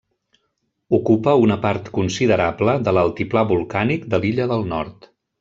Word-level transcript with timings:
Ocupa 0.97 1.35
una 1.41 1.57
part 1.65 1.91
considerable 1.97 2.75
de 2.89 2.95
l'Altiplà 2.99 3.45
Volcànic 3.53 4.09
de 4.15 4.23
l'Illa 4.25 4.51
del 4.55 4.69
Nord. 4.75 5.09